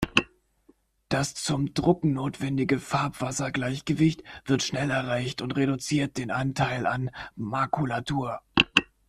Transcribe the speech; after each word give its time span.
Das 1.09 1.35
zum 1.35 1.75
Drucken 1.75 2.13
notwendige 2.13 2.79
"Farb-Wasser-Gleichgewicht" 2.79 4.23
wird 4.45 4.63
schnell 4.63 4.89
erreicht 4.89 5.43
und 5.43 5.55
reduziert 5.55 6.17
den 6.17 6.31
Anteil 6.31 6.87
an 6.87 7.11
Makulatur. 7.35 8.41